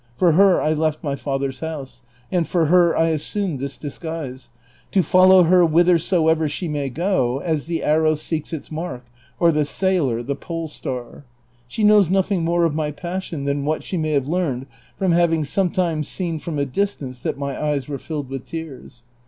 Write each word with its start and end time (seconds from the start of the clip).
For 0.17 0.31
her 0.31 0.59
I 0.59 0.73
left 0.73 1.03
my 1.03 1.15
father's 1.15 1.59
house, 1.59 2.01
and 2.31 2.47
for 2.47 2.65
her 2.65 2.97
I 2.97 3.09
assumed 3.09 3.59
this 3.59 3.77
disguise, 3.77 4.49
to 4.91 5.03
fol 5.03 5.27
low 5.27 5.43
her 5.43 5.61
whithersoever 5.63 6.49
she 6.49 6.67
may 6.67 6.89
go, 6.89 7.37
as 7.41 7.67
the 7.67 7.83
arrow 7.83 8.15
seeks 8.15 8.51
its 8.51 8.71
mark 8.71 9.05
or 9.39 9.51
the 9.51 9.63
sailor 9.63 10.23
the 10.23 10.33
pole 10.35 10.67
star. 10.67 11.25
She 11.67 11.83
knows 11.83 12.09
nothing 12.09 12.43
more 12.43 12.65
of 12.65 12.73
my 12.73 12.89
passion 12.89 13.43
than 13.43 13.63
what 13.63 13.83
she 13.83 13.95
may 13.95 14.13
have 14.13 14.27
learned 14.27 14.65
from 14.97 15.11
having 15.11 15.43
some 15.43 15.69
times 15.69 16.07
seen 16.07 16.39
from 16.39 16.57
a 16.57 16.65
distance 16.65 17.19
that 17.19 17.37
my 17.37 17.55
eyes 17.63 17.87
were 17.87 17.99
filled 17.99 18.27
with 18.29 18.45
tears. 18.47 19.03